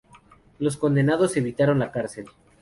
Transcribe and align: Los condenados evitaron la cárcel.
Los 0.57 0.77
condenados 0.77 1.37
evitaron 1.37 1.77
la 1.77 1.91
cárcel. 1.91 2.25